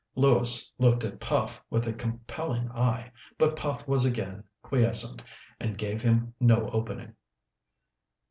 Lewis 0.15 0.71
looked 0.79 1.03
at 1.03 1.19
Puff 1.19 1.61
with 1.69 1.85
a 1.87 1.93
compelling 1.93 2.67
eye, 2.71 3.11
but 3.37 3.55
Puff 3.55 3.87
was 3.87 4.03
again 4.03 4.43
quiescent, 4.63 5.21
and 5.59 5.77
gave 5.77 6.01
him 6.01 6.33
no 6.39 6.71
opening. 6.71 7.13